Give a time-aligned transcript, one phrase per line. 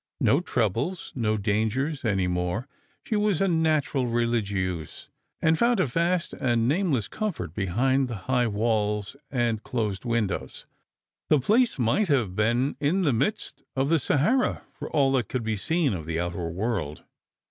[0.19, 2.67] No troubles, no dangers, any more.
[3.03, 5.09] She was a natural religieuse,
[5.43, 10.65] and found a vast and nameless comfort behind the high walls and closed windows.
[11.29, 15.43] The place might have been in the midst of the Sahara, for all that could
[15.43, 17.03] be seen of the outer world.